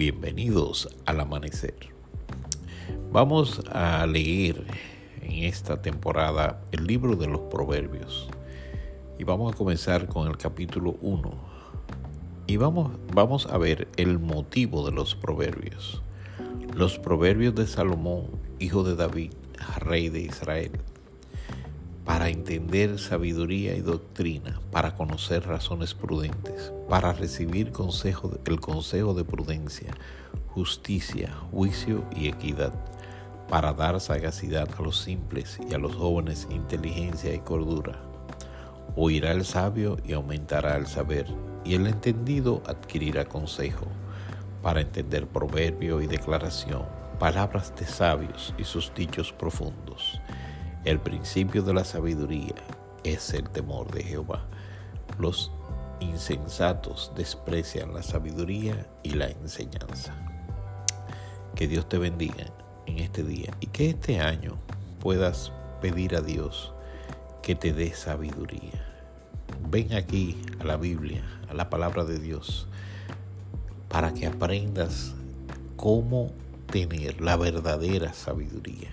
Bienvenidos 0.00 0.88
al 1.04 1.20
amanecer. 1.20 1.74
Vamos 3.12 3.60
a 3.70 4.06
leer 4.06 4.64
en 5.20 5.44
esta 5.44 5.82
temporada 5.82 6.62
el 6.72 6.86
libro 6.86 7.16
de 7.16 7.26
los 7.26 7.42
proverbios 7.50 8.26
y 9.18 9.24
vamos 9.24 9.52
a 9.52 9.56
comenzar 9.58 10.08
con 10.08 10.26
el 10.26 10.38
capítulo 10.38 10.96
1 11.02 11.30
y 12.46 12.56
vamos, 12.56 12.92
vamos 13.12 13.44
a 13.44 13.58
ver 13.58 13.88
el 13.98 14.18
motivo 14.18 14.86
de 14.86 14.92
los 14.92 15.14
proverbios. 15.14 16.00
Los 16.74 16.98
proverbios 16.98 17.54
de 17.54 17.66
Salomón, 17.66 18.28
hijo 18.58 18.82
de 18.82 18.96
David, 18.96 19.34
rey 19.80 20.08
de 20.08 20.22
Israel 20.22 20.80
para 22.04 22.28
entender 22.28 22.98
sabiduría 22.98 23.74
y 23.74 23.80
doctrina, 23.80 24.60
para 24.72 24.94
conocer 24.94 25.46
razones 25.46 25.94
prudentes, 25.94 26.72
para 26.88 27.12
recibir 27.12 27.72
consejo, 27.72 28.32
el 28.46 28.60
consejo 28.60 29.14
de 29.14 29.24
prudencia, 29.24 29.92
justicia, 30.48 31.32
juicio 31.50 32.04
y 32.16 32.28
equidad, 32.28 32.72
para 33.48 33.72
dar 33.72 34.00
sagacidad 34.00 34.68
a 34.78 34.82
los 34.82 34.98
simples 34.98 35.58
y 35.68 35.74
a 35.74 35.78
los 35.78 35.94
jóvenes 35.94 36.48
inteligencia 36.50 37.34
y 37.34 37.40
cordura. 37.40 38.00
Oirá 38.96 39.32
el 39.32 39.44
sabio 39.44 39.98
y 40.04 40.14
aumentará 40.14 40.76
el 40.76 40.86
saber, 40.86 41.26
y 41.64 41.74
el 41.74 41.86
entendido 41.86 42.62
adquirirá 42.66 43.26
consejo, 43.26 43.86
para 44.62 44.80
entender 44.80 45.26
proverbio 45.26 46.00
y 46.00 46.06
declaración, 46.06 46.82
palabras 47.18 47.74
de 47.76 47.86
sabios 47.86 48.54
y 48.58 48.64
sus 48.64 48.92
dichos 48.94 49.32
profundos 49.32 50.19
el 50.84 50.98
principio 50.98 51.62
de 51.62 51.74
la 51.74 51.84
sabiduría 51.84 52.54
es 53.04 53.34
el 53.34 53.48
temor 53.50 53.90
de 53.92 54.02
Jehová. 54.02 54.46
Los 55.18 55.52
insensatos 56.00 57.12
desprecian 57.14 57.92
la 57.92 58.02
sabiduría 58.02 58.86
y 59.02 59.10
la 59.10 59.28
enseñanza. 59.28 60.14
Que 61.54 61.68
Dios 61.68 61.86
te 61.88 61.98
bendiga 61.98 62.46
en 62.86 62.98
este 62.98 63.22
día 63.22 63.54
y 63.60 63.66
que 63.66 63.90
este 63.90 64.20
año 64.20 64.56
puedas 65.00 65.52
pedir 65.82 66.16
a 66.16 66.22
Dios 66.22 66.72
que 67.42 67.54
te 67.54 67.74
dé 67.74 67.92
sabiduría. 67.92 68.86
Ven 69.68 69.92
aquí 69.92 70.40
a 70.60 70.64
la 70.64 70.78
Biblia, 70.78 71.22
a 71.50 71.54
la 71.54 71.68
palabra 71.68 72.04
de 72.04 72.18
Dios, 72.18 72.66
para 73.90 74.14
que 74.14 74.26
aprendas 74.26 75.12
cómo 75.76 76.32
tener 76.70 77.20
la 77.20 77.36
verdadera 77.36 78.14
sabiduría 78.14 78.90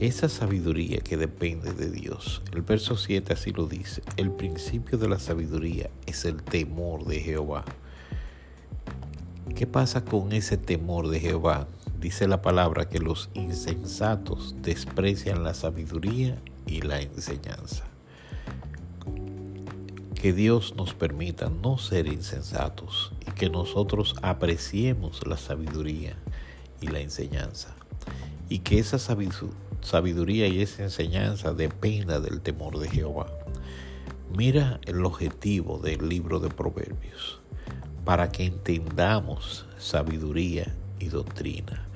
esa 0.00 0.28
sabiduría 0.28 0.98
que 1.00 1.16
depende 1.16 1.72
de 1.72 1.90
Dios. 1.90 2.42
El 2.52 2.62
verso 2.62 2.96
7 2.96 3.32
así 3.32 3.52
lo 3.52 3.66
dice. 3.66 4.02
El 4.16 4.30
principio 4.30 4.96
de 4.96 5.08
la 5.08 5.18
sabiduría 5.18 5.90
es 6.06 6.24
el 6.24 6.42
temor 6.42 7.04
de 7.04 7.20
Jehová. 7.20 7.64
¿Qué 9.56 9.66
pasa 9.66 10.04
con 10.04 10.32
ese 10.32 10.56
temor 10.56 11.08
de 11.08 11.20
Jehová? 11.20 11.66
Dice 12.00 12.28
la 12.28 12.42
palabra 12.42 12.88
que 12.88 13.00
los 13.00 13.28
insensatos 13.34 14.54
desprecian 14.62 15.42
la 15.42 15.54
sabiduría 15.54 16.40
y 16.66 16.82
la 16.82 17.00
enseñanza. 17.00 17.84
Que 20.14 20.32
Dios 20.32 20.74
nos 20.76 20.94
permita 20.94 21.50
no 21.50 21.78
ser 21.78 22.06
insensatos 22.06 23.12
y 23.26 23.32
que 23.32 23.50
nosotros 23.50 24.14
apreciemos 24.22 25.26
la 25.26 25.36
sabiduría 25.36 26.16
y 26.80 26.86
la 26.86 27.00
enseñanza. 27.00 27.74
Y 28.48 28.60
que 28.60 28.78
esa 28.78 28.98
sabiduría 28.98 29.67
sabiduría 29.88 30.46
y 30.48 30.60
esa 30.60 30.82
enseñanza 30.82 31.54
dependa 31.54 32.20
del 32.20 32.42
temor 32.42 32.78
de 32.78 32.90
Jehová. 32.90 33.26
Mira 34.36 34.80
el 34.84 35.02
objetivo 35.04 35.78
del 35.78 36.06
libro 36.08 36.40
de 36.40 36.50
Proverbios, 36.50 37.40
para 38.04 38.30
que 38.30 38.44
entendamos 38.44 39.66
sabiduría 39.78 40.74
y 40.98 41.06
doctrina, 41.06 41.86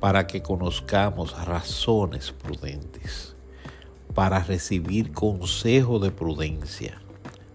para 0.00 0.26
que 0.26 0.42
conozcamos 0.42 1.40
razones 1.46 2.32
prudentes, 2.32 3.36
para 4.12 4.42
recibir 4.42 5.12
consejo 5.12 6.00
de 6.00 6.10
prudencia, 6.10 7.00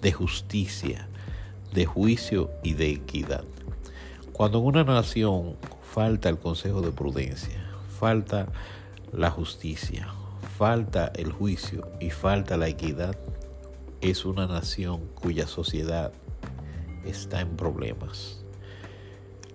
de 0.00 0.12
justicia, 0.12 1.08
de 1.74 1.84
juicio 1.84 2.50
y 2.62 2.72
de 2.72 2.90
equidad. 2.90 3.44
Cuando 4.32 4.60
en 4.60 4.64
una 4.64 4.84
nación 4.84 5.56
falta 5.92 6.30
el 6.30 6.38
consejo 6.38 6.80
de 6.80 6.90
prudencia, 6.90 7.62
falta 8.00 8.48
la 9.16 9.30
justicia, 9.30 10.08
falta 10.58 11.12
el 11.14 11.30
juicio 11.30 11.88
y 12.00 12.10
falta 12.10 12.56
la 12.56 12.66
equidad, 12.66 13.16
es 14.00 14.24
una 14.24 14.46
nación 14.46 15.02
cuya 15.14 15.46
sociedad 15.46 16.12
está 17.04 17.40
en 17.40 17.56
problemas. 17.56 18.44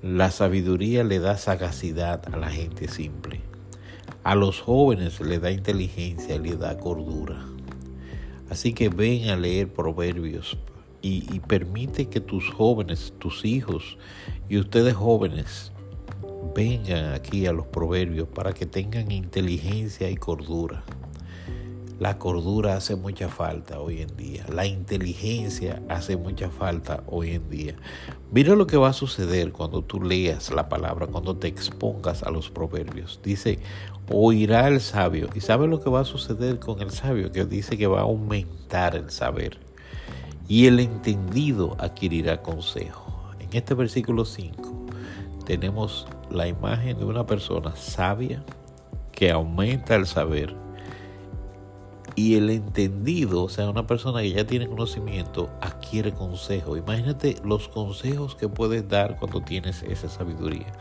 La 0.01 0.31
sabiduría 0.31 1.03
le 1.03 1.19
da 1.19 1.37
sagacidad 1.37 2.21
a 2.33 2.37
la 2.37 2.49
gente 2.49 2.87
simple. 2.87 3.41
A 4.23 4.35
los 4.35 4.61
jóvenes 4.61 5.19
le 5.19 5.39
da 5.39 5.51
inteligencia 5.51 6.35
y 6.35 6.39
le 6.39 6.55
da 6.55 6.77
cordura. 6.77 7.45
Así 8.49 8.73
que 8.73 8.87
ven 8.87 9.29
a 9.29 9.35
leer 9.35 9.73
proverbios 9.73 10.57
y, 11.01 11.27
y 11.35 11.41
permite 11.41 12.07
que 12.07 12.21
tus 12.21 12.49
jóvenes, 12.49 13.13
tus 13.19 13.43
hijos 13.43 13.97
y 14.47 14.57
ustedes 14.57 14.95
jóvenes 14.95 15.73
vengan 16.55 17.13
aquí 17.13 17.45
a 17.47 17.53
los 17.53 17.67
proverbios 17.67 18.27
para 18.27 18.53
que 18.53 18.65
tengan 18.65 19.11
inteligencia 19.11 20.09
y 20.09 20.15
cordura. 20.15 20.83
La 21.99 22.17
cordura 22.17 22.77
hace 22.77 22.95
mucha 22.95 23.27
falta 23.27 23.81
hoy 23.81 24.01
en 24.01 24.15
día. 24.15 24.45
La 24.47 24.65
inteligencia 24.65 25.81
hace 25.89 26.15
mucha 26.15 26.49
falta 26.49 27.03
hoy 27.07 27.31
en 27.31 27.49
día. 27.49 27.75
Mira 28.31 28.55
lo 28.55 28.67
que 28.67 28.77
va 28.77 28.87
a 28.87 28.93
suceder 28.93 29.51
cuando 29.51 29.83
tú 29.83 30.01
leas 30.01 30.49
la 30.53 30.69
palabra, 30.69 31.07
cuando 31.07 31.35
te 31.35 31.49
expongas 31.49 32.23
a 32.23 32.31
los 32.31 32.49
proverbios. 32.49 33.19
Dice, 33.21 33.59
oirá 34.09 34.69
el 34.69 34.79
sabio. 34.79 35.27
¿Y 35.35 35.41
sabe 35.41 35.67
lo 35.67 35.81
que 35.81 35.89
va 35.89 35.99
a 35.99 36.05
suceder 36.05 36.59
con 36.59 36.81
el 36.81 36.91
sabio? 36.91 37.33
Que 37.33 37.43
dice 37.43 37.77
que 37.77 37.87
va 37.87 37.99
a 37.99 38.03
aumentar 38.03 38.95
el 38.95 39.11
saber. 39.11 39.59
Y 40.47 40.67
el 40.67 40.79
entendido 40.79 41.75
adquirirá 41.79 42.41
consejo. 42.41 43.33
En 43.41 43.49
este 43.51 43.73
versículo 43.73 44.23
5 44.23 44.85
tenemos 45.45 46.07
la 46.31 46.47
imagen 46.47 46.97
de 46.97 47.05
una 47.05 47.25
persona 47.25 47.75
sabia 47.75 48.43
que 49.11 49.31
aumenta 49.31 49.95
el 49.95 50.05
saber 50.05 50.55
y 52.15 52.35
el 52.35 52.49
entendido, 52.49 53.43
o 53.43 53.49
sea, 53.49 53.69
una 53.69 53.87
persona 53.87 54.21
que 54.21 54.31
ya 54.31 54.45
tiene 54.45 54.67
conocimiento, 54.67 55.49
adquiere 55.61 56.13
consejo. 56.13 56.75
Imagínate 56.75 57.37
los 57.45 57.69
consejos 57.69 58.35
que 58.35 58.49
puedes 58.49 58.87
dar 58.87 59.17
cuando 59.17 59.41
tienes 59.41 59.83
esa 59.83 60.09
sabiduría 60.09 60.71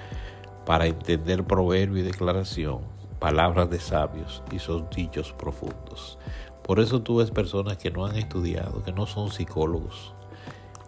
para 0.67 0.87
entender 0.87 1.45
proverbio 1.45 2.03
y 2.03 2.07
declaración, 2.07 2.81
palabras 3.21 3.71
de 3.71 3.79
sabios 3.79 4.43
y 4.51 4.59
sus 4.59 4.89
dichos 4.91 5.33
profundos. 5.33 6.19
Por 6.63 6.81
eso 6.81 7.03
tú 7.03 7.17
ves 7.17 7.31
personas 7.31 7.77
que 7.79 7.91
no 7.91 8.05
han 8.05 8.17
estudiado, 8.17 8.83
que 8.83 8.93
no 8.93 9.07
son 9.07 9.31
psicólogos, 9.31 10.15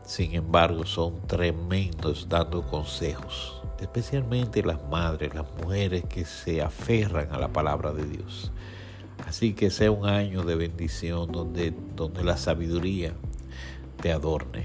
sin 0.03 0.35
embargo 0.35 0.85
son 0.85 1.27
tremendos 1.27 2.29
dando 2.29 2.63
consejos 2.63 3.60
especialmente 3.81 4.63
las 4.63 4.79
madres, 4.91 5.35
las 5.35 5.47
mujeres 5.63 6.05
que 6.09 6.25
se 6.25 6.63
aferran 6.63 7.33
a 7.33 7.39
la 7.39 7.49
palabra 7.49 7.93
de 7.93 8.05
Dios. 8.05 8.53
Así 9.27 9.53
que 9.53 9.71
sea 9.71 9.91
un 9.91 10.07
año 10.07 10.43
de 10.43 10.55
bendición 10.55 11.31
donde, 11.31 11.73
donde 11.97 12.25
la 12.25 12.37
sabiduría 12.37 13.13
te 14.01 14.13
adorne. 14.13 14.65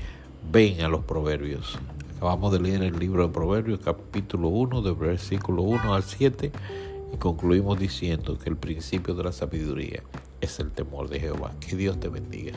Ven 0.52 0.82
a 0.82 0.88
los 0.88 1.04
proverbios. 1.04 1.78
Acabamos 2.18 2.54
de 2.54 2.60
leer 2.62 2.82
el 2.82 2.98
libro 2.98 3.28
de 3.28 3.34
Proverbios, 3.34 3.80
capítulo 3.84 4.48
1, 4.48 4.82
de 4.82 4.94
versículo 4.94 5.64
1 5.64 5.94
al 5.94 6.04
7, 6.04 6.52
y 7.14 7.18
concluimos 7.18 7.78
diciendo 7.78 8.38
que 8.38 8.50
el 8.50 8.56
principio 8.56 9.14
de 9.14 9.26
la 9.26 9.32
sabiduría 9.32 10.02
es 10.40 10.60
el 10.60 10.72
temor 10.72 11.10
de 11.10 11.20
Jehová. 11.20 11.52
Que 11.60 11.76
Dios 11.76 12.00
te 12.00 12.08
bendiga. 12.08 12.54